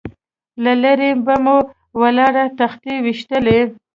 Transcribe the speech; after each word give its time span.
له 0.63 0.73
لرې 0.83 1.09
به 1.25 1.35
مو 1.43 1.57
ولاړې 2.01 2.45
تختې 2.59 2.93
ويشتلې. 3.03 3.59